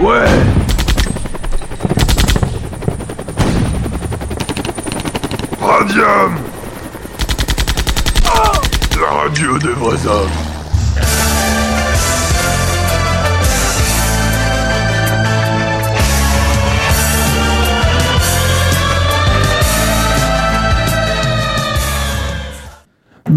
[0.00, 0.26] Ouais.
[5.60, 6.34] Radium.
[9.00, 10.53] La radio des vrais hommes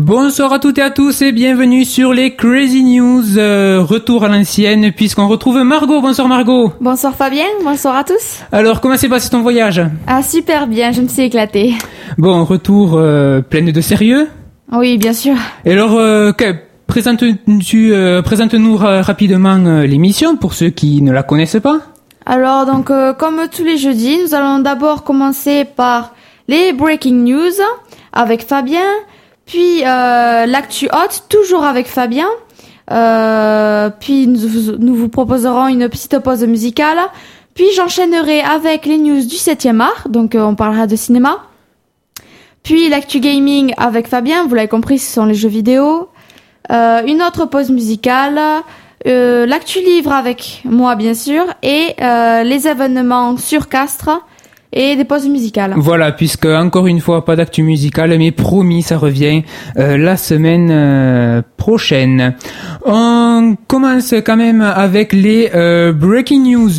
[0.07, 3.37] Bonsoir à toutes et à tous et bienvenue sur les Crazy News.
[3.37, 5.99] Euh, retour à l'ancienne puisqu'on retrouve Margot.
[5.99, 6.71] Bonsoir Margot.
[6.79, 8.39] Bonsoir Fabien, bonsoir à tous.
[8.53, 9.81] Alors comment s'est passé ton voyage?
[10.07, 11.73] Ah super bien, je me suis éclatée.
[12.17, 14.29] Bon, retour euh, pleine de sérieux?
[14.71, 15.35] Oui, bien sûr.
[15.65, 16.55] Et alors, euh, que-
[16.87, 21.79] présente-nous ra- rapidement l'émission pour ceux qui ne la connaissent pas?
[22.25, 22.85] Alors donc
[23.17, 26.13] comme tous les jeudis, nous allons d'abord commencer par
[26.47, 27.51] les breaking news
[28.13, 28.79] avec Fabien,
[29.47, 32.27] puis euh, l'actu hot toujours avec Fabien.
[32.91, 36.99] Euh, puis nous, nous vous proposerons une petite pause musicale.
[37.55, 41.39] Puis j'enchaînerai avec les news du 7e art, donc euh, on parlera de cinéma.
[42.61, 46.09] Puis l'actu gaming avec Fabien, vous l'avez compris, ce sont les jeux vidéo.
[46.71, 48.39] Euh, une autre pause musicale,
[49.07, 54.21] euh, l'actu livre avec moi bien sûr, et les événements sur Castres
[54.77, 55.73] et des pauses musicales.
[55.75, 59.41] Voilà, puisque encore une fois, pas d'actu musicale, mais promis, ça revient
[59.77, 62.35] euh, la semaine euh, prochaine.
[62.85, 66.71] On commence quand même avec les euh, breaking news.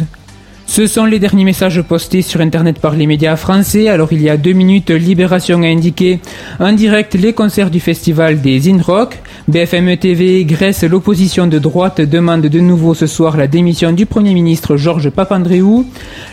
[0.70, 3.88] Ce sont les derniers messages postés sur Internet par les médias français.
[3.88, 6.20] Alors il y a deux minutes, Libération a indiqué
[6.60, 9.18] en direct les concerts du festival des In-Rock.
[9.48, 14.34] BFM TV, Grèce, l'opposition de droite demande de nouveau ce soir la démission du Premier
[14.34, 15.86] ministre Georges Papandreou.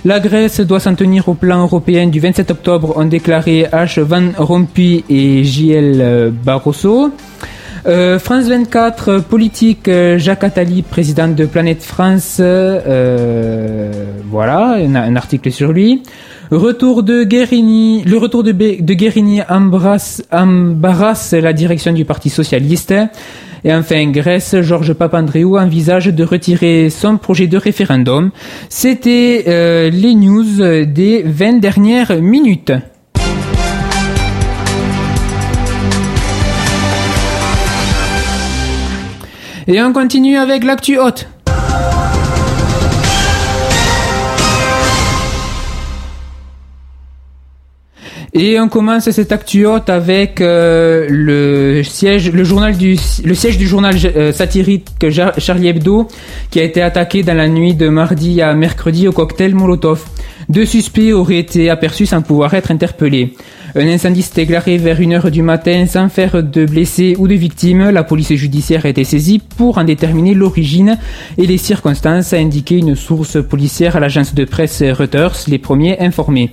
[0.03, 4.01] La Grèce doit s'en tenir au plan européen du 27 octobre, ont déclaré H.
[4.01, 7.09] Van Rompuy et JL Barroso.
[7.87, 13.91] Euh, France 24, euh, politique, euh, Jacques Attali, président de Planète France, euh,
[14.27, 16.01] voilà, un, article sur lui.
[16.49, 22.95] Retour de Guérini, le retour de, de Guérini embarrasse la direction du Parti Socialiste.
[23.63, 28.31] Et enfin, Grèce, Georges Papandreou envisage de retirer son projet de référendum.
[28.69, 32.73] C'était les news des 20 dernières minutes.
[39.67, 41.27] Et on continue avec l'actu haute.
[48.37, 52.75] Et on commence cette actu haute avec euh, le siège, du, journal
[54.05, 54.89] euh, satirique
[55.37, 56.09] Charlie Hebdo,
[56.51, 60.03] qui a été attaqué dans la nuit de mardi à mercredi au cocktail Molotov.
[60.47, 63.33] Deux suspects auraient été aperçus sans pouvoir être interpellés.
[63.77, 67.89] Un incendie s'est déclaré vers 1h du matin sans faire de blessés ou de victimes.
[67.89, 70.97] La police judiciaire a été saisie pour en déterminer l'origine
[71.37, 75.99] et les circonstances, a indiqué une source policière à l'agence de presse Reuters, les premiers
[75.99, 76.51] informés.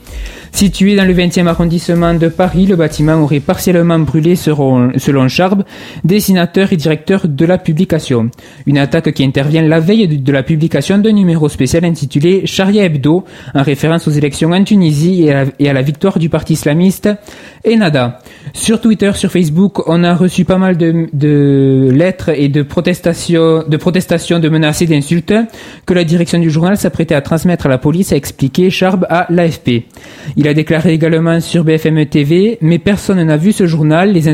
[0.53, 5.65] Situé dans le 20e arrondissement de Paris, le bâtiment aurait partiellement brûlé selon, Charb,
[6.05, 8.31] dessinateur et directeur de la publication.
[8.67, 13.25] Une attaque qui intervient la veille de, la publication d'un numéro spécial intitulé Sharia Hebdo,
[13.55, 15.27] en référence aux élections en Tunisie
[15.59, 17.09] et à, la victoire du parti islamiste
[17.67, 18.19] Ennahda.
[18.53, 23.77] Sur Twitter, sur Facebook, on a reçu pas mal de, lettres et de protestations, de
[23.79, 25.35] protestations, menaces et d'insultes
[25.87, 29.27] que la direction du journal s'apprêtait à transmettre à la police, a expliqué Charb à
[29.31, 29.87] l'AFP.
[30.43, 34.27] Il a déclaré également sur BFM TV, mais personne n'a vu ce journal, les,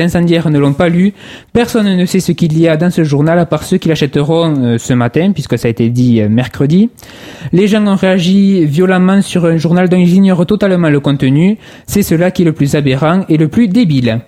[0.00, 1.14] incendiaires ne l'ont pas lu,
[1.52, 4.54] personne ne sait ce qu'il y a dans ce journal à part ceux qui l'achèteront
[4.56, 6.90] euh, ce matin, puisque ça a été dit euh, mercredi.
[7.52, 11.58] Les gens ont réagi violemment sur un journal dont ils ignorent totalement le contenu,
[11.88, 14.20] c'est cela qui est le plus aberrant et le plus débile.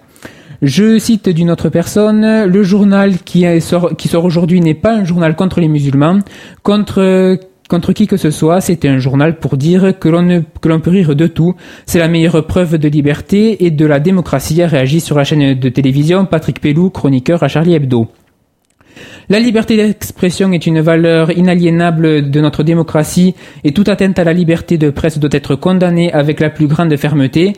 [0.63, 5.05] Je cite d'une autre personne, le journal qui, sort, qui sort aujourd'hui n'est pas un
[5.05, 6.19] journal contre les musulmans,
[6.65, 7.39] contre
[7.69, 10.81] contre qui que ce soit, c'était un journal pour dire que l'on ne, que l'on
[10.81, 11.55] peut rire de tout.
[11.87, 15.55] C'est la meilleure preuve de liberté et de la démocratie, a réagi sur la chaîne
[15.55, 18.09] de télévision Patrick Pellou, chroniqueur à Charlie Hebdo.
[19.29, 24.33] La liberté d'expression est une valeur inaliénable de notre démocratie et toute atteinte à la
[24.33, 27.53] liberté de presse doit être condamnée avec la plus grande fermeté.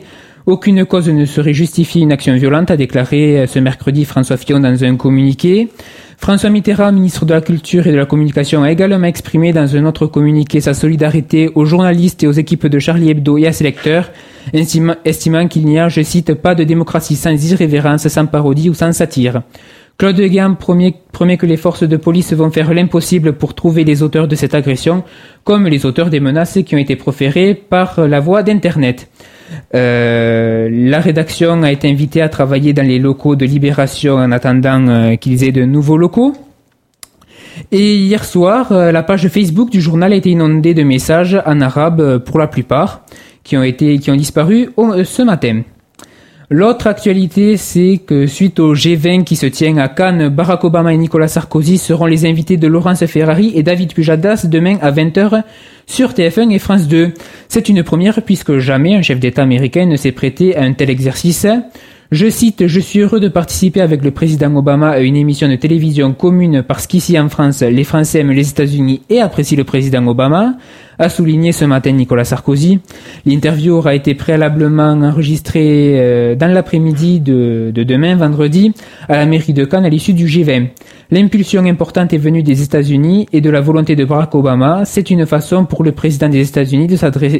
[0.47, 4.83] Aucune cause ne saurait justifier une action violente, a déclaré ce mercredi François Fillon dans
[4.83, 5.69] un communiqué.
[6.17, 9.85] François Mitterrand, ministre de la Culture et de la Communication, a également exprimé dans un
[9.85, 13.63] autre communiqué sa solidarité aux journalistes et aux équipes de Charlie Hebdo et à ses
[13.63, 14.11] lecteurs,
[14.53, 18.93] estimant qu'il n'y a, je cite, pas de démocratie sans irrévérence, sans parodie ou sans
[18.93, 19.41] satire.
[19.97, 20.93] Claude Guéant promet,
[21.37, 25.03] que les forces de police vont faire l'impossible pour trouver les auteurs de cette agression,
[25.43, 29.09] comme les auteurs des menaces qui ont été proférées par la voie d'Internet.
[29.75, 34.87] Euh, la rédaction a été invitée à travailler dans les locaux de Libération en attendant
[34.87, 36.33] euh, qu'ils aient de nouveaux locaux.
[37.71, 41.61] Et hier soir, euh, la page Facebook du journal a été inondée de messages en
[41.61, 43.03] arabe pour la plupart,
[43.43, 44.69] qui ont disparu
[45.03, 45.61] ce matin.
[46.53, 50.97] L'autre actualité, c'est que suite au G20 qui se tient à Cannes, Barack Obama et
[50.97, 55.43] Nicolas Sarkozy seront les invités de Laurence Ferrari et David Pujadas demain à 20h
[55.87, 57.13] sur TF1 et France 2.
[57.47, 60.89] C'est une première puisque jamais un chef d'État américain ne s'est prêté à un tel
[60.89, 61.47] exercice.
[62.11, 65.55] Je cite, je suis heureux de participer avec le président Obama à une émission de
[65.55, 70.05] télévision commune parce qu'ici en France, les Français aiment les États-Unis et apprécient le président
[70.05, 70.55] Obama,
[71.01, 72.79] a souligné ce matin Nicolas Sarkozy.
[73.25, 78.71] L'interview aura été préalablement enregistrée euh, dans l'après-midi de, de demain, vendredi,
[79.09, 80.67] à la mairie de Cannes à l'issue du G20.
[81.09, 84.83] L'impulsion importante est venue des États-Unis et de la volonté de Barack Obama.
[84.85, 86.87] C'est une façon pour le président des États-Unis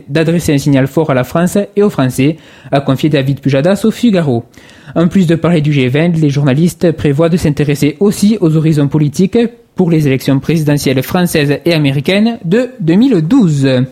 [0.10, 2.38] d'adresser un signal fort à la France et aux Français,
[2.72, 4.44] a confié David Pujadas au Figaro.
[4.96, 9.38] En plus de parler du G20, les journalistes prévoient de s'intéresser aussi aux horizons politiques
[9.76, 13.86] pour les élections présidentielles françaises et américaines de 2012.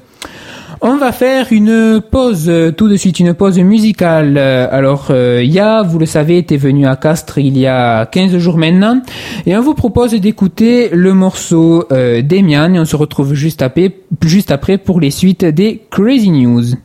[0.81, 4.37] On va faire une pause, tout de suite une pause musicale.
[4.37, 8.57] Alors, euh, Ya, vous le savez, était venu à Castres il y a 15 jours
[8.57, 9.01] maintenant.
[9.45, 13.91] Et on vous propose d'écouter le morceau euh, d'Emian et on se retrouve juste après,
[14.23, 16.75] juste après pour les suites des Crazy News.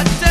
[0.00, 0.29] A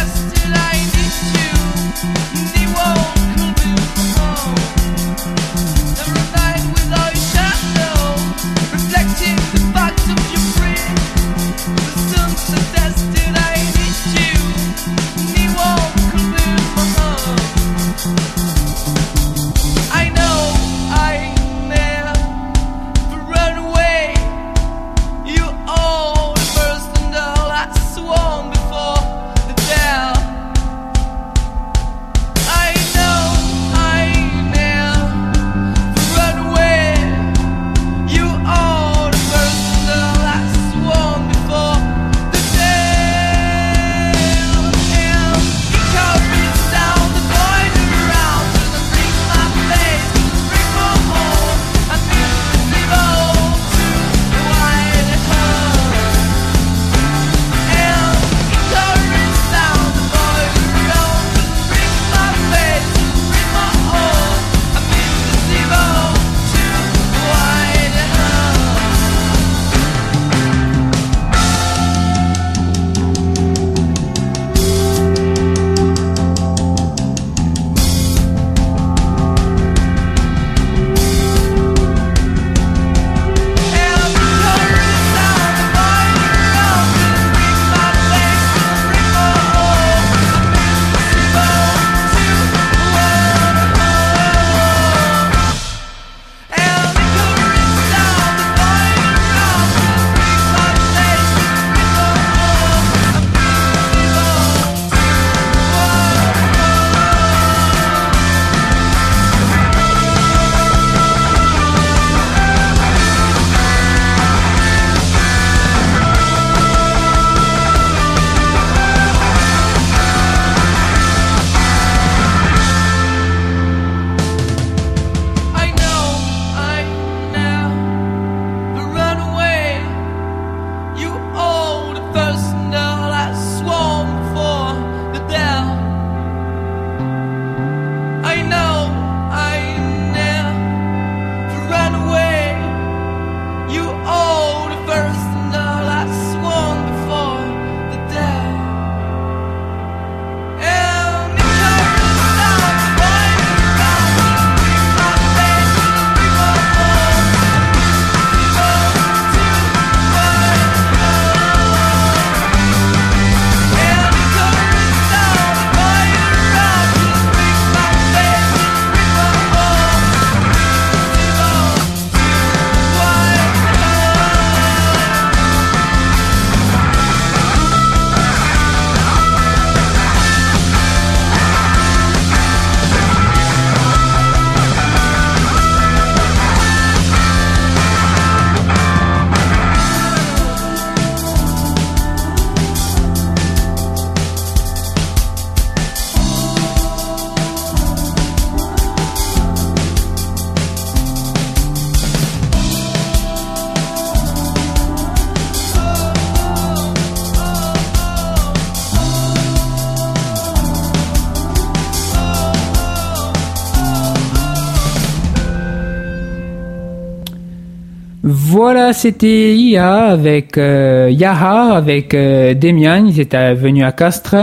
[218.72, 224.36] Voilà, c'était IA avec euh, Yaha, avec euh, Demian, ils étaient venus à Castres.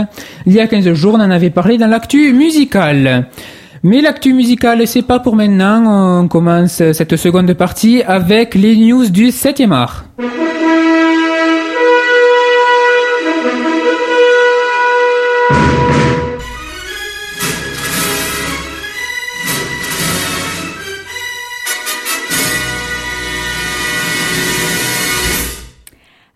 [0.45, 3.27] Il y a 15 jours, on en avait parlé dans l'actu musicale.
[3.83, 6.23] Mais l'actu musicale, c'est pas pour maintenant.
[6.23, 10.03] On commence cette seconde partie avec les news du 7e art.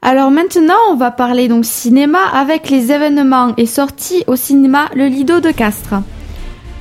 [0.04, 5.06] Alors maintenant, on va parler donc cinéma avec les événements et sorties au cinéma Le
[5.06, 6.02] Lido de Castres.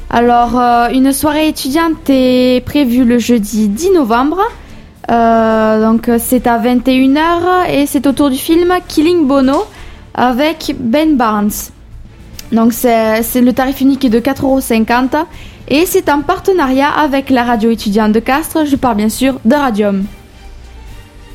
[0.08, 4.40] Alors, euh, une soirée étudiante est prévue le jeudi 10 novembre.
[5.10, 9.64] Euh, donc, c'est à 21h et c'est autour du film Killing Bono
[10.14, 11.50] avec Ben Barnes.
[12.52, 15.26] Donc, c'est le tarif unique est de 4,50€
[15.68, 18.64] et c'est en partenariat avec la radio étudiante de Castres.
[18.64, 20.06] Je parle bien sûr de Radium.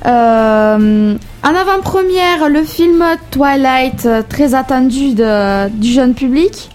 [0.06, 6.70] Euh, en avant-première, le film Twilight, euh, très attendu du jeune public.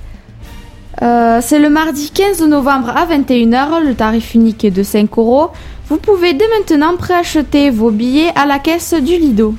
[1.03, 5.51] Euh, c'est le mardi 15 novembre à 21h, le tarif unique est de 5 euros.
[5.89, 9.55] Vous pouvez dès maintenant préacheter vos billets à la caisse du Lido.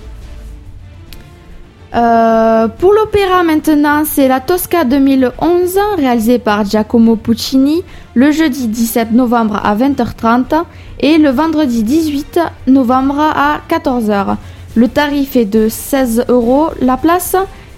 [1.91, 7.83] Pour l'opéra maintenant, c'est la Tosca 2011, réalisée par Giacomo Puccini,
[8.13, 10.63] le jeudi 17 novembre à 20h30
[11.00, 14.36] et le vendredi 18 novembre à 14h.
[14.75, 17.36] Le tarif est de 16 euros la place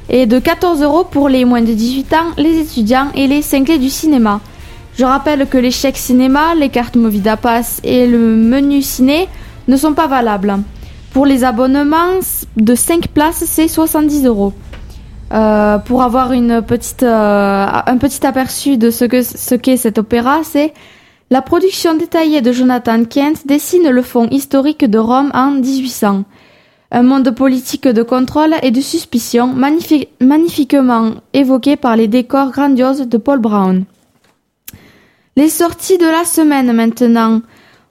[0.10, 3.78] et de 14 euros pour les moins de 18 ans, les étudiants et les cinglés
[3.78, 4.42] du cinéma.
[4.96, 9.28] Je rappelle que les chèques cinéma, les cartes Movida Pass et le menu ciné
[9.68, 10.56] ne sont pas valables.
[11.14, 12.20] Pour les abonnements
[12.58, 14.54] de 5 places, c'est 70 euros.
[15.34, 19.98] Euh, pour avoir une petite, euh, un petit aperçu de ce que ce qu'est cet
[19.98, 20.74] opéra, c'est
[21.32, 26.24] la production détaillée de Jonathan Kent dessine le fond historique de Rome en 1800.
[26.92, 33.08] Un monde politique de contrôle et de suspicion magnifi- magnifiquement évoqué par les décors grandioses
[33.08, 33.86] de Paul Brown.
[35.36, 37.42] Les sorties de la semaine maintenant.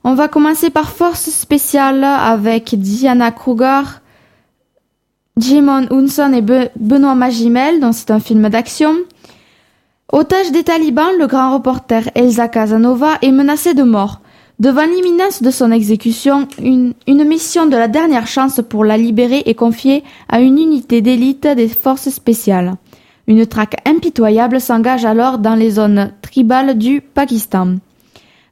[0.04, 3.82] On va commencer par Force spéciale avec Diana Kruger,
[5.38, 8.94] Jimon Hunson et Be- Benoît Magimel, dont c'est un film d'action.
[10.12, 14.20] Otage des talibans, le grand reporter Elsa Casanova est menacé de mort.
[14.58, 19.54] Devant l'imminence de son exécution, une, mission de la dernière chance pour la libérer est
[19.54, 22.74] confiée à une unité d'élite des forces spéciales.
[23.26, 27.76] Une traque impitoyable s'engage alors dans les zones tribales du Pakistan.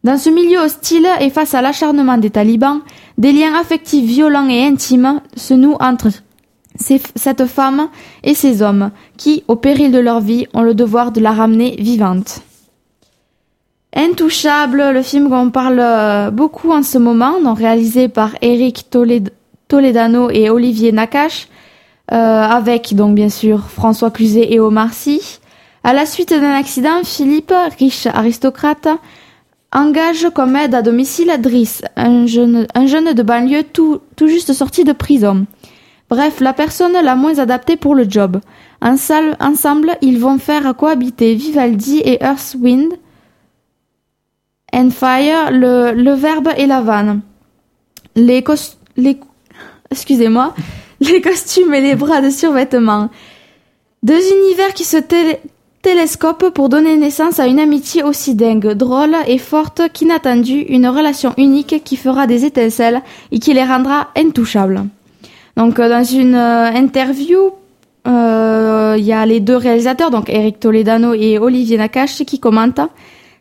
[0.02, 2.80] Dans ce milieu hostile et face à l'acharnement des talibans,
[3.18, 6.08] des liens affectifs violents et intimes se nouent entre
[6.76, 7.88] cette femme
[8.22, 11.76] et ces hommes qui, au péril de leur vie, ont le devoir de la ramener
[11.78, 12.42] vivante.
[13.94, 19.32] Intouchable, le film qu'on parle euh, beaucoup en ce moment, donc réalisé par Eric Toled-
[19.66, 21.48] Toledano et Olivier Nakache,
[22.12, 25.20] euh, avec donc bien sûr François Cluzet et Omar Sy.
[25.82, 28.88] À la suite d'un accident, Philippe, riche aristocrate,
[29.72, 34.84] engage comme aide à domicile Driss, un jeune, un jeune de banlieue tout juste sorti
[34.84, 35.46] de prison.
[36.10, 38.40] Bref, la personne la moins adaptée pour le job.
[38.82, 42.94] Ensemble, ils vont faire cohabiter Vivaldi et Earth, Wind
[44.72, 47.20] and Fire, le, verbe et la vanne.
[48.16, 48.44] Les,
[49.90, 50.54] excusez-moi,
[51.00, 53.08] les costumes et les bras de survêtement.
[54.02, 54.96] Deux univers qui se
[55.82, 61.34] télescopent pour donner naissance à une amitié aussi dingue, drôle et forte qu'inattendue, une relation
[61.36, 64.86] unique qui fera des étincelles et qui les rendra intouchables.
[65.56, 67.50] Donc euh, dans une euh, interview,
[68.06, 72.80] euh, il y a les deux réalisateurs, donc Eric Toledano et Olivier Nakache, qui commentent.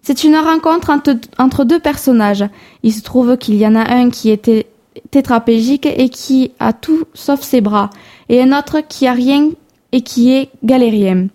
[0.02, 2.46] C'est une rencontre entre, entre deux personnages.
[2.84, 4.68] Il se trouve qu'il y en a un qui est té-
[5.12, 7.90] tétraplégique et qui a tout sauf ses bras,
[8.30, 9.50] et un autre qui a rien
[9.92, 11.28] et qui est galérien.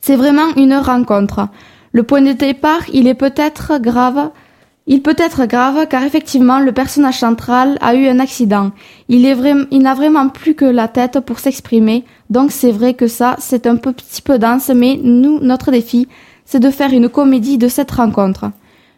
[0.00, 1.48] C'est vraiment une rencontre.
[1.92, 4.30] Le point de départ, il est peut-être grave.
[4.90, 8.70] Il peut être grave car effectivement le personnage central a eu un accident.
[9.10, 9.36] Il est
[9.70, 12.06] il n'a vraiment plus que la tête pour s'exprimer.
[12.30, 16.08] Donc c'est vrai que ça, c'est un petit peu dense, mais nous, notre défi,
[16.46, 18.50] c'est de faire une comédie de cette rencontre.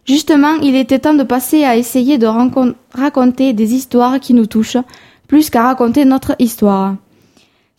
[0.04, 2.28] Justement, il était temps de passer à essayer de
[2.94, 4.85] raconter des histoires qui nous touchent,
[5.26, 6.94] plus qu'à raconter notre histoire.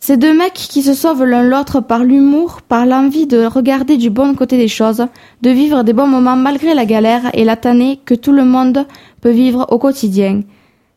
[0.04, 4.10] Ces deux mecs qui se sauvent l'un l'autre par l'humour, par l'envie de regarder du
[4.10, 5.06] bon côté des choses,
[5.42, 8.84] de vivre des bons moments malgré la galère et la tannée que tout le monde
[9.20, 10.42] peut vivre au quotidien.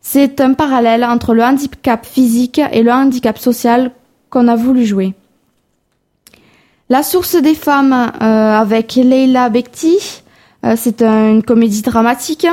[0.02, 3.92] C'est un parallèle entre le handicap physique et le handicap social
[4.32, 5.14] qu'on a voulu jouer.
[6.90, 9.98] La source des femmes euh, avec Leila Bekti,
[10.66, 12.48] euh, c'est un- une comédie dramatique.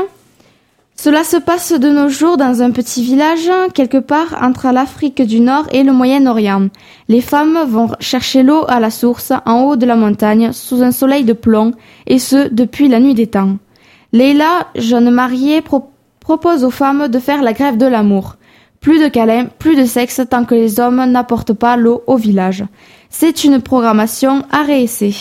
[1.05, 5.41] Cela se passe de nos jours dans un petit village, quelque part entre l'Afrique du
[5.41, 6.69] Nord et le Moyen-Orient.
[7.09, 10.93] Les femmes vont chercher l'eau à la source, en haut de la montagne, sous un
[10.93, 11.73] soleil de plomb,
[12.07, 13.57] et ce, depuis la nuit des temps.
[14.13, 15.91] Leila, jeune mariée, pro-
[16.21, 18.37] propose aux femmes de faire la grève de l'amour.
[18.79, 22.63] Plus de câlins, plus de sexe tant que les hommes n'apportent pas l'eau au village.
[23.11, 25.17] C'est une programmation à réessayer.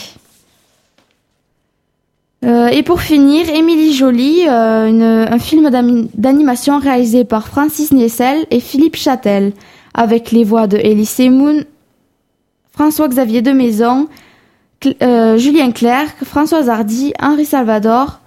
[2.43, 5.69] Euh, et pour finir, Émilie Jolie, euh, un film
[6.15, 9.53] d'animation réalisé par Francis Niessel et Philippe Châtel,
[9.93, 11.63] avec les voix de Elie Moon,
[12.71, 14.07] François-Xavier de Maison,
[14.81, 18.21] Cl- euh, Julien Clerc, Françoise Hardy, Henri Salvador,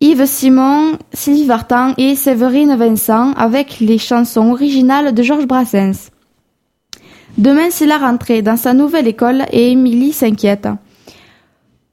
[0.00, 6.10] Yves Simon, Sylvie Vartan et Séverine Vincent, avec les chansons originales de Georges Brassens.
[7.36, 10.68] Demain, c'est la rentrée dans sa nouvelle école et Émilie s'inquiète.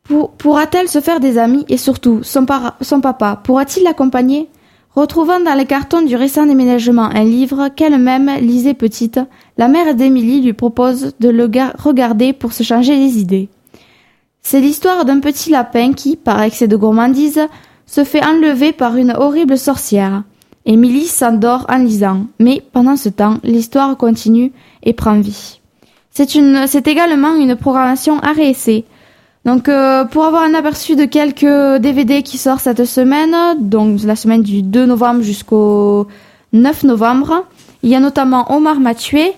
[0.06, 4.48] Pour- Pourra-t-elle se faire des amis et surtout son, papa pourra-t-il l'accompagner?
[4.96, 9.20] Retrouvant dans les cartons du récent déménagement un livre qu'elle-même lisait petite,
[9.58, 13.50] la mère d'Émilie lui propose de le ga- regarder pour se changer les idées.
[14.42, 17.42] C'est l'histoire d'un petit lapin qui, par excès de gourmandise,
[17.88, 20.24] se fait enlever par une horrible sorcière.
[20.66, 24.52] Émilie s'endort en lisant, mais pendant ce temps, l'histoire continue
[24.84, 25.60] et prend vie.
[26.12, 28.86] C'est également une programmation à réessayer.
[29.46, 34.16] Donc, euh, pour avoir un aperçu de quelques DVD qui sortent cette semaine, donc la
[34.16, 36.08] semaine du 2 novembre jusqu'au
[36.52, 37.46] 9 novembre,
[37.84, 39.34] il y a notamment Omar m'a tué,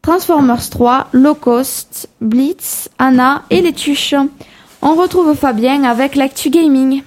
[0.00, 4.14] Transformers 3, Low Cost, Blitz, Anna et les Tuches.
[4.80, 7.02] On retrouve Fabien avec l'actu gaming.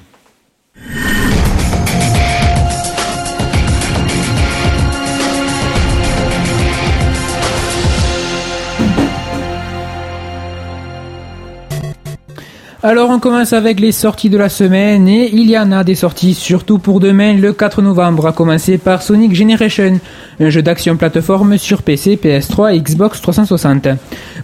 [12.88, 15.94] Alors on commence avec les sorties de la semaine et il y en a des
[15.94, 20.00] sorties surtout pour demain le 4 novembre à commencer par Sonic Generation,
[20.40, 23.90] un jeu d'action plateforme sur PC, PS3 et Xbox 360.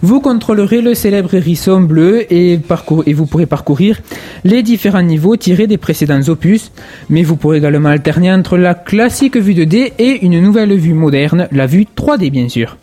[0.02, 2.60] Vous contrôlerez le célèbre hérisson bleu et,
[3.06, 4.02] et vous pourrez parcourir
[4.44, 6.70] les différents niveaux tirés des précédents opus,
[7.08, 11.48] mais vous pourrez également alterner entre la classique vue 2D et une nouvelle vue moderne,
[11.50, 12.76] la vue 3D bien sûr.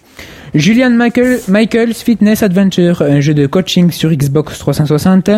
[0.54, 5.30] Julian Michael, Michael's Fitness Adventure, un jeu de coaching sur Xbox 360.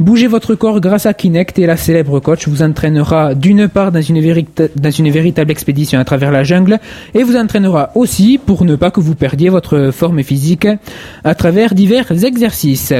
[0.00, 4.00] Bougez votre corps grâce à Kinect et la célèbre coach vous entraînera d'une part dans
[4.00, 6.78] une véritable expédition à travers la jungle
[7.12, 10.66] et vous entraînera aussi pour ne pas que vous perdiez votre forme physique
[11.24, 12.94] à travers divers exercices.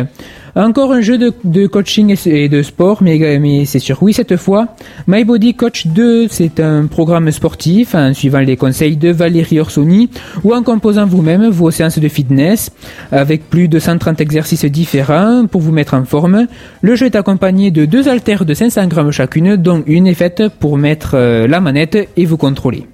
[0.56, 4.68] Encore un jeu de, coaching et de sport, mais, c'est sur oui cette fois.
[5.08, 10.10] My Body Coach 2, c'est un programme sportif en suivant les conseils de Valérie Orsoni
[10.44, 12.70] ou en composant vous-même vos séances de fitness
[13.10, 16.46] avec plus de 130 exercices différents pour vous mettre en forme.
[16.82, 20.44] Le jeu est accompagné de deux haltères de 500 grammes chacune, dont une est faite
[20.60, 22.86] pour mettre euh, la manette et vous contrôler.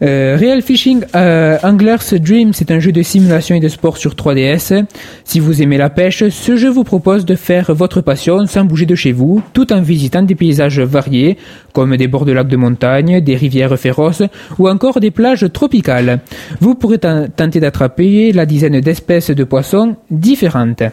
[0.00, 4.14] Euh, Real Fishing euh, Angler's Dream, c'est un jeu de simulation et de sport sur
[4.14, 4.84] 3DS.
[5.24, 8.86] Si vous aimez la pêche, ce jeu vous propose de faire votre passion sans bouger
[8.86, 11.36] de chez vous, tout en visitant des paysages variés,
[11.72, 14.22] comme des bords de lacs de montagne, des rivières féroces
[14.60, 16.20] ou encore des plages tropicales.
[16.60, 20.84] Vous pourrez ten- tenter d'attraper la dizaine d'espèces de poissons différentes.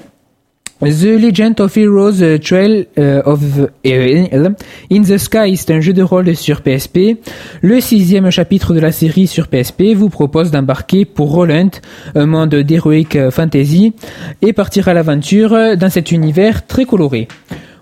[0.81, 3.39] The Legend of Heroes euh, Trail euh, of
[3.85, 7.17] in the Sky, c'est un jeu de rôle sur PSP.
[7.61, 11.69] Le sixième chapitre de la série sur PSP vous propose d'embarquer pour Roland,
[12.13, 13.93] un monde d'heroic fantasy,
[14.41, 17.29] et partir à l'aventure dans cet univers très coloré.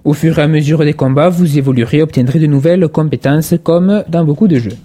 [0.06, 4.04] Au fur et à mesure des combats, vous évoluerez et obtiendrez de nouvelles compétences comme
[4.08, 4.78] dans beaucoup de jeux.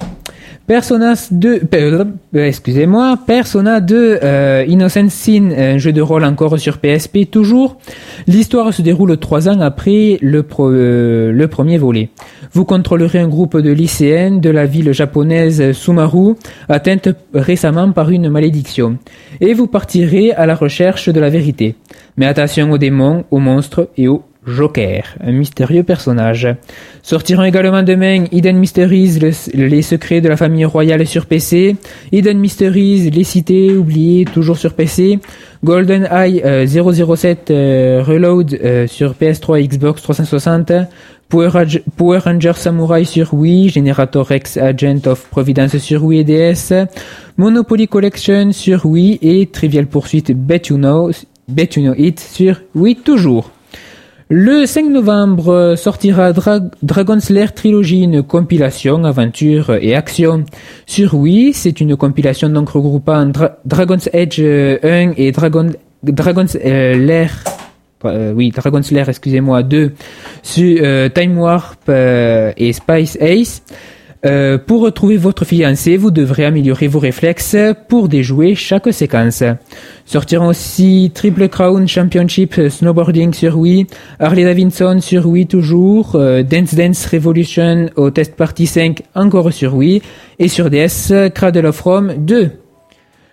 [0.69, 2.05] Persona 2, euh,
[2.35, 7.79] excusez-moi, Persona 2 euh, Innocent Sin, un jeu de rôle encore sur PSP toujours.
[8.27, 12.11] L'histoire se déroule trois ans après le, euh, premier volet.
[12.53, 16.35] Vous contrôlerez un groupe de lycéennes de la ville japonaise Sumaru,
[16.69, 18.99] atteinte récemment par une malédiction.
[19.41, 21.77] Et vous partirez à la recherche de la vérité.
[22.19, 26.49] Mais attention aux démons, aux monstres et aux Joker, un mystérieux personnage.
[27.03, 31.77] Sortiront également demain Hidden Mysteries, le- les secrets de la famille royale sur PC,
[32.13, 35.19] Hidden Mysteries, les cités oubliées toujours sur PC,
[35.65, 40.73] Golden Eye euh, 007 euh, Reload euh, sur PS3 et Xbox 360,
[41.29, 46.25] Power, Rang- Power Ranger Samurai sur Wii, Generator X Agent of Providence sur Wii et
[46.25, 46.73] DS,
[47.37, 51.11] Monopoly Collection sur Wii et Trivial Pursuit Bet You Know,
[51.49, 53.51] Bet You Know It sur Wii toujours.
[54.31, 60.45] Le 5 novembre euh, sortira Dra Dragon Trilogy, une compilation, aventure et action
[60.85, 61.55] sur Wii.
[61.55, 65.71] C'est une compilation donc regroupant Dra- Dragon's Edge euh, 1 et Dragon
[66.03, 67.43] Dragon's euh, Lair
[68.05, 69.93] euh, oui, Dragon Slayer, excusez-moi, 2
[70.43, 73.63] sur euh, Time Warp euh, et Spice Ace.
[74.27, 77.57] Euh, pour retrouver votre fiancé, vous devrez améliorer vos réflexes
[77.89, 79.45] pour déjouer chaque séquence.
[80.07, 83.87] Sortiront aussi Triple Crown Championship Snowboarding sur Wii,
[84.19, 89.75] Harley Davidson sur Wii toujours, euh, Dance Dance Revolution au Test Party 5 encore sur
[89.75, 90.03] Wii,
[90.39, 92.51] et sur DS, Cradle of Rome 2.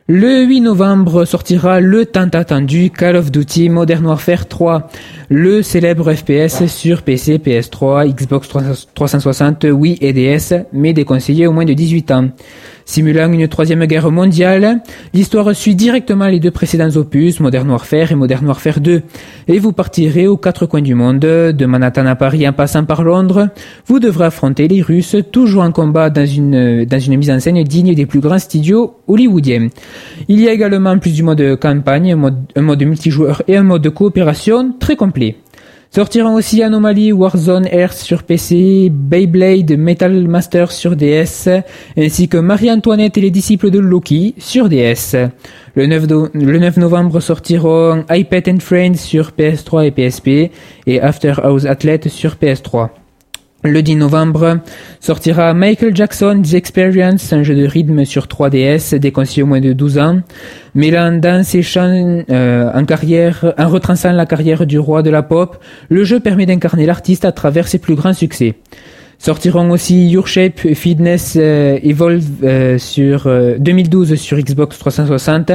[0.07, 4.87] Le 8 novembre sortira le tant attendu Call of Duty Modern Warfare 3,
[5.29, 8.47] le célèbre FPS sur PC, PS3, Xbox
[8.93, 12.29] 360, Wii et DS, mais déconseillé au moins de 18 ans.
[12.88, 14.80] Simulant une troisième guerre mondiale,
[15.12, 19.02] l'histoire suit directement les deux précédents opus, Modern Warfare et Modern Warfare 2,
[19.48, 23.04] et vous partirez aux quatre coins du monde, de Manhattan à Paris en passant par
[23.04, 23.50] Londres,
[23.88, 26.86] vous devrez affronter les Russes, toujours en combat dans une,
[27.17, 29.69] mise en scène digne des plus grands studios hollywoodiens.
[30.28, 33.63] Il y a également plus du mode campagne, un mode, un mode multijoueur et un
[33.63, 35.38] mode de coopération très complet.
[35.95, 41.47] Sortiront aussi Anomaly Warzone Earth sur PC, Beyblade Metal Master sur DS,
[41.97, 45.15] ainsi que Marie-Antoinette et les disciples de Loki sur DS.
[45.73, 50.51] Le 9, do- le 9 novembre sortiront iPad and Friends sur PS3 et PSP,
[50.86, 52.89] et After Hours Athlete sur PS3.
[53.65, 54.60] Le 10 novembre
[54.99, 59.73] sortira Michael Jackson The Experience, un jeu de rythme sur 3DS déconseillé au moins de
[59.73, 60.21] 12 ans,
[60.75, 65.23] mêlant danse et chant euh, en carrière, en retraçant la carrière du roi de la
[65.23, 65.58] pop.
[65.89, 68.54] Le jeu permet d'incarner l'artiste à travers ses plus grands succès.
[69.17, 75.51] Sortiront aussi Your Shape Fitness euh, Evolve euh, sur euh, 2012 sur Xbox 360,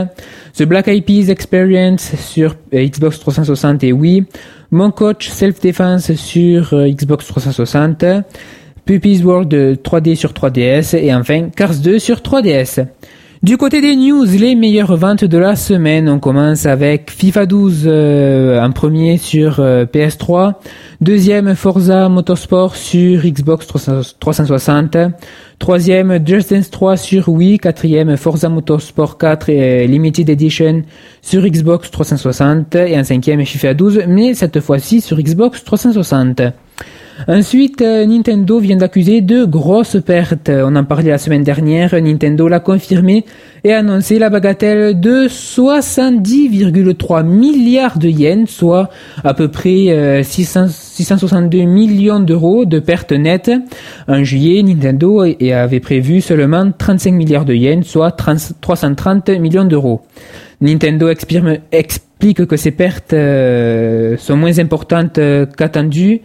[0.57, 4.25] The Black Eyed Peas Experience sur euh, Xbox 360 et Wii,
[4.71, 8.05] Mon Coach Self Defense sur euh, Xbox 360,
[8.85, 12.87] Puppies World euh, 3D sur 3DS et enfin Cars 2 sur 3DS.
[13.43, 17.85] Du côté des news, les meilleures ventes de la semaine, on commence avec FIFA 12
[17.87, 20.57] euh, en premier sur euh, PS3,
[21.01, 24.99] deuxième Forza Motorsport sur Xbox 360,
[25.59, 30.83] troisième Just Dance 3 sur Wii, quatrième Forza Motorsport 4 et euh, Limited Edition
[31.23, 36.43] sur Xbox 360 et un cinquième FIFA 12, mais cette fois-ci sur Xbox 360.
[37.29, 40.51] Ensuite, euh, Nintendo vient d'accuser de grosses pertes.
[40.51, 41.95] On en parlait la semaine dernière.
[42.01, 43.25] Nintendo l'a confirmé
[43.65, 48.89] et annoncé la bagatelle de 70,3 milliards de yens, soit
[49.25, 53.51] à peu près euh, 600 662 millions d'euros de pertes nettes.
[54.07, 60.03] En juillet, Nintendo avait prévu seulement 35 milliards de yens, soit 30 330 millions d'euros.
[60.61, 66.21] Nintendo explique que ces pertes euh, sont moins importantes euh, qu'attendues.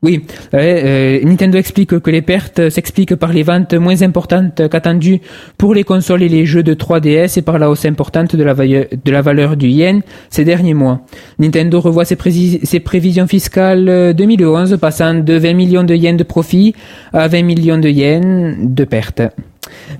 [0.00, 0.20] Oui,
[0.52, 5.20] ouais, euh, Nintendo explique que les pertes s'expliquent par les ventes moins importantes qu'attendues
[5.56, 9.22] pour les consoles et les jeux de 3DS et par la hausse importante de la,
[9.22, 11.00] valeur du yen ces derniers mois.
[11.40, 12.16] Nintendo revoit ses,
[12.62, 16.76] ses prévisions fiscales euh, 2011 passant de 20 millions de yens de profit
[17.12, 19.22] à 20 millions de yens de pertes.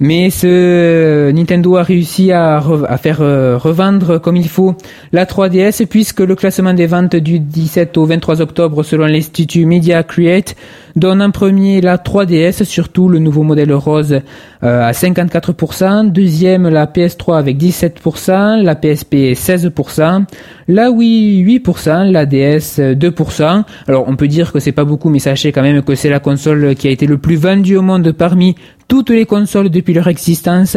[0.01, 4.75] Mais ce Nintendo a réussi à, re- à faire euh, revendre comme il faut
[5.13, 10.03] la 3DS puisque le classement des ventes du 17 au 23 octobre selon l'Institut Media
[10.03, 10.57] Create
[10.99, 14.21] donne en premier la 3DS, surtout le nouveau modèle rose
[14.63, 20.25] euh, à 54%, deuxième la PS3 avec 17%, la PSP 16%,
[20.69, 23.65] la Wii 8%, la DS 2%.
[23.87, 26.21] Alors on peut dire que c'est pas beaucoup mais sachez quand même que c'est la
[26.21, 28.55] console qui a été le plus vendue au monde parmi
[28.89, 30.77] toutes les consoles depuis leur existence,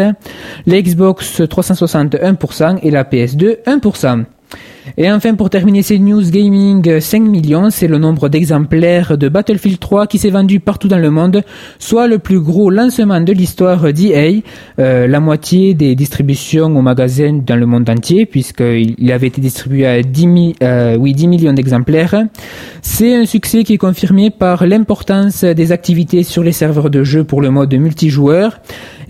[0.65, 4.25] la Xbox 360 1% et la PS2 1%.
[4.97, 9.79] Et enfin, pour terminer ces news gaming, 5 millions, c'est le nombre d'exemplaires de Battlefield
[9.79, 11.43] 3 qui s'est vendu partout dans le monde,
[11.79, 14.41] soit le plus gros lancement de l'histoire d'EA,
[14.79, 19.39] euh, la moitié des distributions au magasin dans le monde entier, puisqu'il il avait été
[19.39, 22.15] distribué à 10, mi- euh, oui, 10 millions d'exemplaires.
[22.81, 27.23] C'est un succès qui est confirmé par l'importance des activités sur les serveurs de jeu
[27.23, 28.59] pour le mode multijoueur.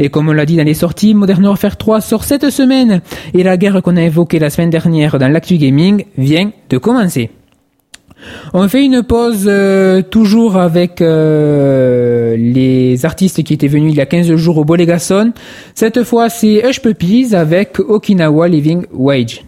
[0.04, 3.02] Et comme on l'a dit dans les sorties, Modern Warfare 3 sort cette semaine,
[3.36, 7.30] et la guerre qu'on a évoquée la semaine dernière dans l'actu gaming vient de commencer.
[8.56, 14.02] On fait une pause euh, toujours avec euh, les artistes qui étaient venus il y
[14.02, 15.34] a 15 jours au Bolégason.
[15.76, 19.44] Cette fois, c'est Hush Puppies avec Okinawa Living Wage.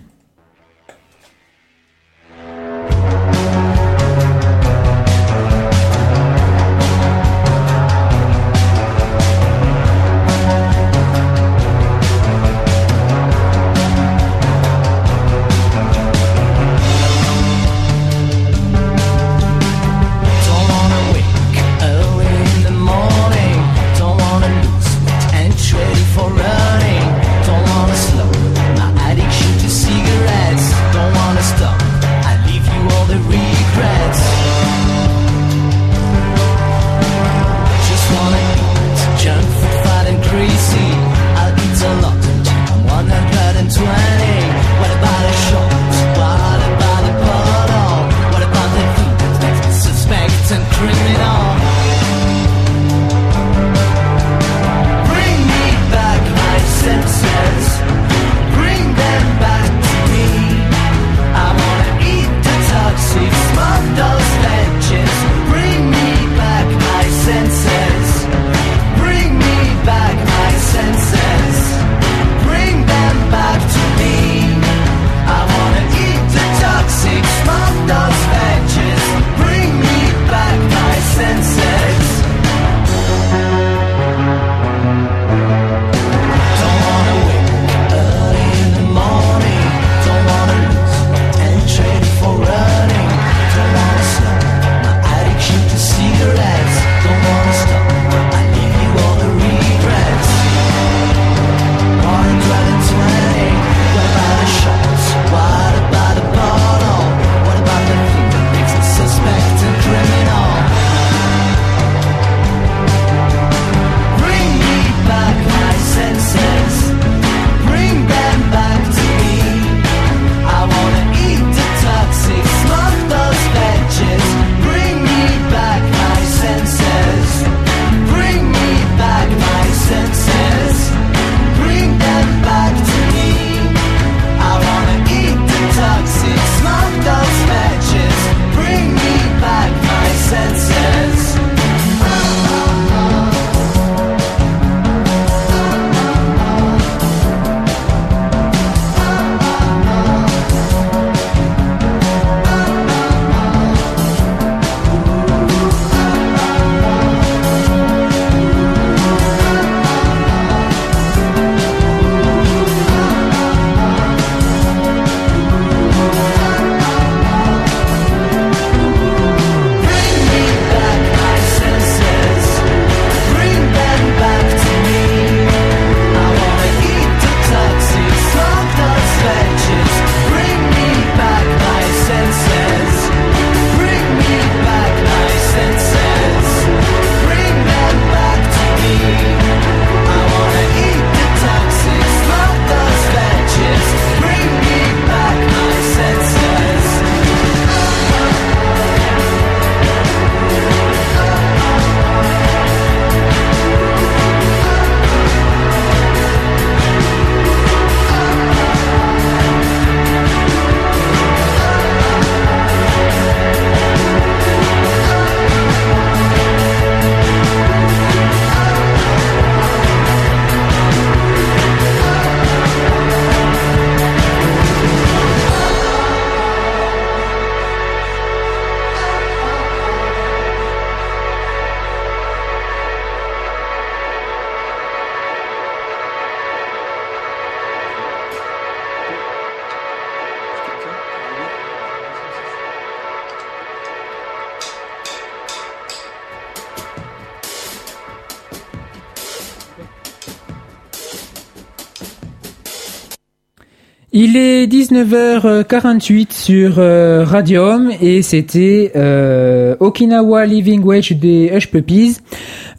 [254.16, 262.18] Il est 19h48 sur euh, Radium et c'était euh, Okinawa Living Wage des Hush Puppies.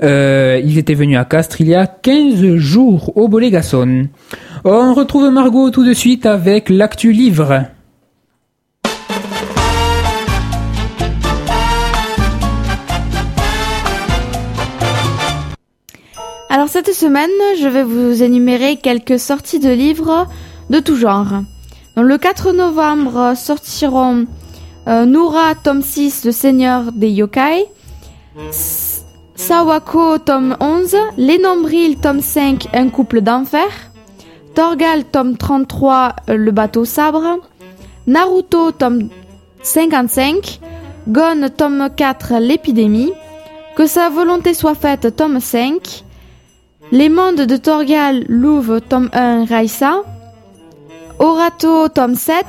[0.04, 4.06] Euh, ils étaient venus à Castres il y a 15 jours au Bolégason.
[4.64, 7.64] On retrouve Margot tout de suite avec l'actu livre.
[16.48, 17.28] Alors cette semaine,
[17.60, 20.28] je vais vous énumérer quelques sorties de livres
[20.70, 21.26] de tout genre.
[21.96, 24.26] Le 4 novembre sortiront
[24.88, 27.66] euh, Nura, tome 6, Le Seigneur des Yokai,
[28.48, 29.04] S-
[29.36, 33.66] Sawako, tome 11, Les Nombrils, tome 5, Un couple d'enfer,
[34.54, 37.38] Torgal, tome 33, euh, Le bateau sabre,
[38.06, 39.08] Naruto, tome
[39.62, 40.60] 55,
[41.08, 43.12] Gon, tome 4, L'épidémie,
[43.76, 46.04] Que sa volonté soit faite, tome 5,
[46.92, 50.02] Les mondes de Torgal, Louvre, tome 1, Raissa,
[51.18, 52.44] Orato, tome 7,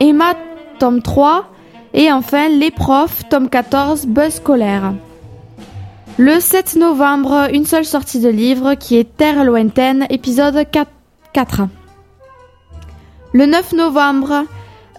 [0.00, 0.34] Emma,
[0.78, 1.44] tome 3,
[1.92, 4.94] et enfin Les profs, tome 14, Buzz scolaire.
[6.16, 10.88] Le 7 novembre, une seule sortie de livre qui est Terre lointaine, épisode 4.
[11.32, 11.62] 4.
[13.32, 14.44] Le 9 novembre,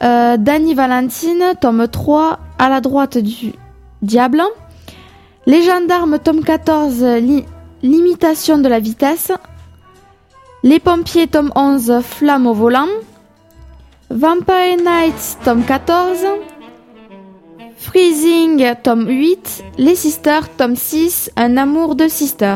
[0.03, 3.53] euh, Dani Valentine, tome 3, à la droite du
[4.01, 4.41] diable.
[5.45, 7.45] Les gendarmes, tome 14, li-
[7.83, 9.31] L'imitation de la vitesse.
[10.65, 12.87] Les pompiers, tome 11, Flamme au volant.
[14.09, 16.25] Vampire Nights, tome 14.
[17.77, 19.63] Freezing, tome 8.
[19.77, 22.55] Les Sisters, tome 6, Un amour de Sister.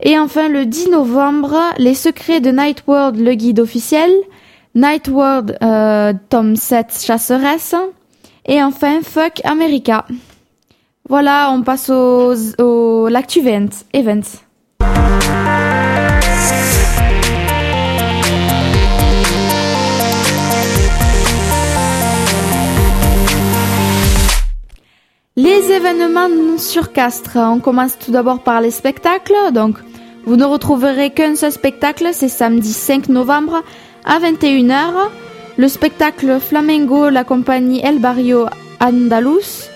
[0.00, 4.10] Et enfin, le 10 novembre, Les secrets de Night World, le guide officiel.
[4.74, 7.76] Night World, euh, tome 7, Chasseresse.
[8.46, 10.06] Et enfin, Fuck America.
[11.08, 13.70] Voilà, on passe aux, aux l'actu event.
[25.66, 27.36] Les événements sur Castres.
[27.36, 29.52] On commence tout d'abord par les spectacles.
[29.52, 29.76] Donc,
[30.26, 33.62] vous ne retrouverez qu'un seul spectacle, c'est samedi 5 novembre
[34.04, 34.92] à 21h.
[35.56, 38.46] Le spectacle Flamengo, la compagnie El Barrio
[38.78, 39.70] Andalus,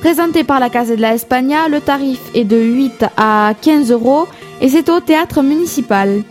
[0.00, 1.66] présenté par la Casa de la España.
[1.68, 4.28] Le tarif est de 8 à 15 euros
[4.60, 6.22] et c'est au théâtre municipal.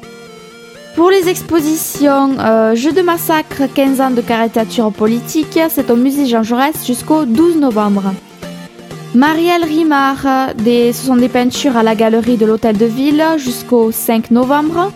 [0.95, 6.27] Pour les expositions euh, Jeux de massacre 15 ans de caricature politique, c'est au musée
[6.27, 8.13] Jean Jaurès jusqu'au 12 novembre.
[9.13, 13.23] Marielle Rimard, euh, des, ce sont des peintures à la galerie de l'Hôtel de Ville
[13.37, 14.91] jusqu'au 5 novembre.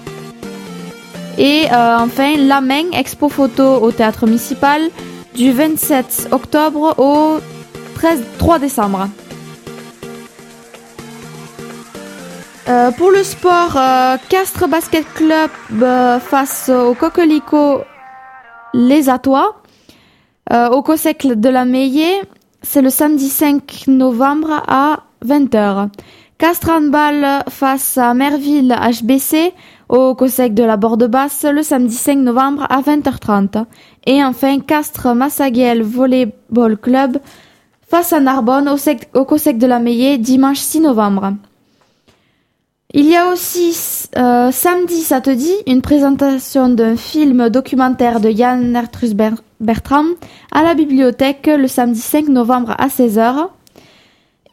[1.38, 4.82] Et euh, enfin, La Main, expo photo au théâtre municipal
[5.36, 7.40] du 27 octobre au
[7.96, 9.10] 13, 3 décembre.
[12.70, 15.52] Euh, pour le sport, euh, Castres Basket Club
[16.22, 17.82] face au Coquelicot
[18.74, 19.58] Les Atois.
[20.52, 22.22] Au COSEC de la Meillée,
[22.66, 25.90] c'est le samedi 5 novembre à 20h.
[26.38, 29.54] Castres Handball face à Merville HBC
[29.88, 33.66] au COSEC de la Borde Basse le samedi 5 novembre à 20h30.
[34.06, 37.20] Et enfin, Castres Massaguel Volleyball Club
[37.88, 38.78] face à Narbonne au,
[39.18, 41.34] au COSEC de la Meillée dimanche 6 novembre.
[42.94, 43.76] Il y a aussi
[44.16, 45.22] euh, samedi, ça
[45.68, 48.80] une présentation d'un film documentaire de Yann
[49.60, 50.08] Bertram
[50.52, 53.48] à la bibliothèque le samedi 5 novembre à 16h.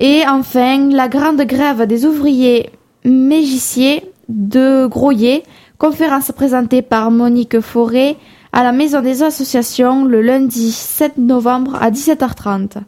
[0.00, 2.70] Et enfin, la grande grève des ouvriers
[3.04, 5.44] mégissiers de Groyer,
[5.78, 8.16] conférence présentée par Monique Forêt
[8.52, 12.78] à la Maison des Associations le lundi 7 novembre à 17h30.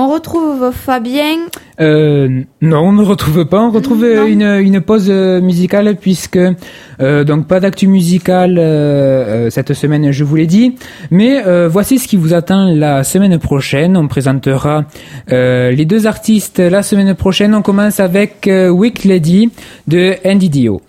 [0.00, 1.38] On retrouve Fabien
[1.80, 3.60] Euh, non, on ne retrouve pas.
[3.60, 4.26] On retrouve euh, Non.
[4.26, 10.22] une, une pause euh, musicale puisque euh, donc pas d'actu musicale euh, cette semaine, je
[10.22, 10.76] vous l'ai dit.
[11.10, 13.96] Mais euh, voici ce qui vous attend la semaine prochaine.
[13.96, 14.84] On présentera
[15.32, 17.52] euh, les deux artistes la semaine prochaine.
[17.56, 19.50] On commence avec Week Lady
[19.88, 20.80] de Andy Dio.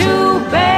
[0.00, 0.69] too bad.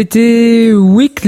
[0.00, 1.26] C'était Week,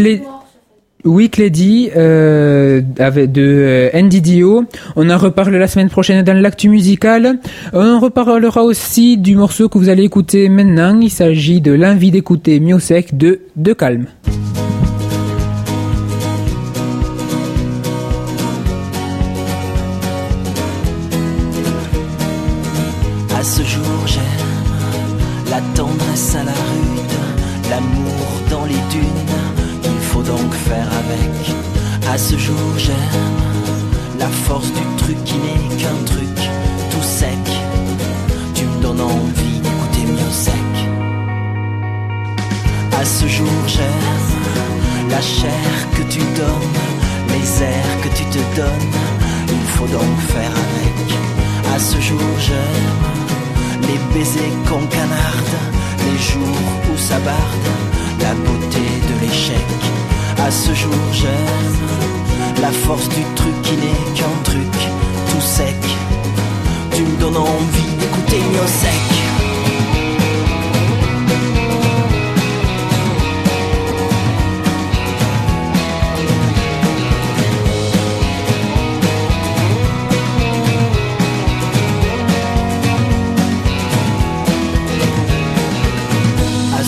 [1.04, 4.64] Week Lady euh, de euh, Andy Dio.
[4.94, 7.40] On en reparle la semaine prochaine dans l'actu musical.
[7.72, 11.00] On reparlera aussi du morceau que vous allez écouter maintenant.
[11.00, 14.06] Il s'agit de l'envie d'écouter Miosec de De Calme.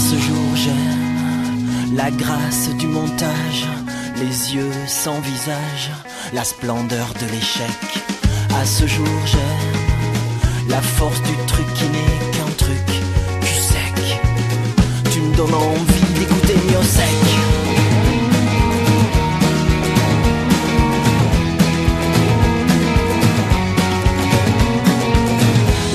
[0.02, 3.66] ce jour j'aime la grâce du montage,
[4.16, 5.90] les yeux sans visage,
[6.32, 7.80] la splendeur de l'échec.
[8.60, 12.86] À ce jour j'aime la force du truc qui n'est qu'un truc
[13.42, 14.20] cul sec.
[15.12, 17.22] Tu me donnes envie d'écouter mieux sec.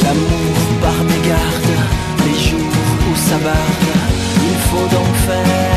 [0.04, 1.74] L'amour par mégarde,
[2.26, 2.74] les jours
[3.12, 3.87] où ça bat
[4.78, 5.77] il faut donc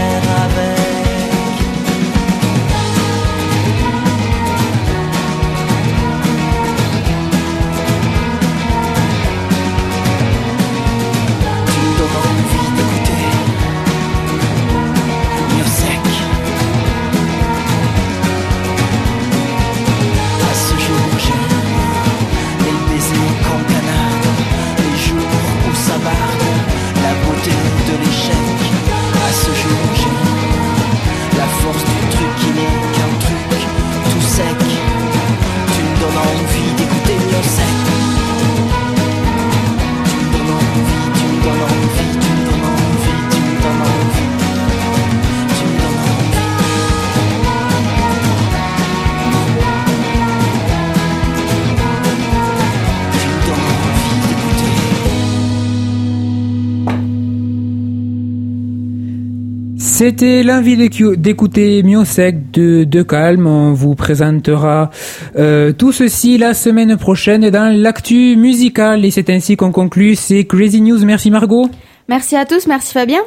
[60.03, 60.79] C'était l'envie
[61.19, 63.47] d'écouter Miosec de De Calme.
[63.47, 64.91] On vous présentera
[65.37, 69.05] euh, tout ceci la semaine prochaine dans l'actu musical.
[69.05, 71.05] Et c'est ainsi qu'on conclut ces Crazy News.
[71.05, 71.69] Merci Margot.
[72.11, 73.21] Merci à tous, merci Fabien.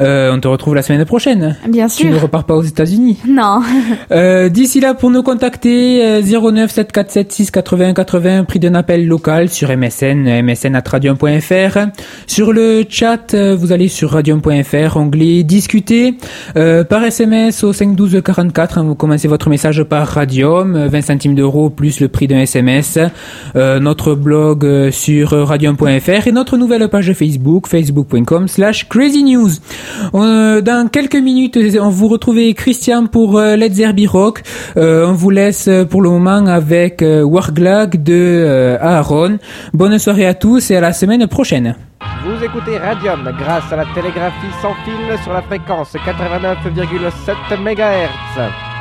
[0.00, 1.54] Euh, on te retrouve la semaine prochaine.
[1.68, 2.22] Bien Tu ne sûr.
[2.22, 3.18] repars pas aux États-Unis.
[3.28, 3.60] Non.
[4.10, 9.06] Euh, D'ici là, pour nous contacter, euh, 09 747 6 80 80, prix d'un appel
[9.06, 11.78] local sur MSN, msn at radium.fr.
[12.26, 16.14] Sur le chat, euh, vous allez sur radium.fr, onglet discuter,
[16.56, 21.02] euh, par SMS au 512 44, hein, vous commencez votre message par radium, euh, 20
[21.02, 22.98] centimes d'euros plus le prix d'un SMS,
[23.54, 29.50] notre blog sur radium.fr et notre nouvelle page Facebook, facebook.com slash crazy news.
[30.14, 34.42] Euh, dans quelques minutes, on vous retrouve Christian pour euh, Let's Herbie Rock.
[34.76, 39.38] Euh, on vous laisse euh, pour le moment avec euh, Warglag de euh, Aaron.
[39.72, 41.76] Bonne soirée à tous et à la semaine prochaine.
[42.24, 48.71] Vous écoutez Radium grâce à la télégraphie sans fil sur la fréquence 89,7 MHz.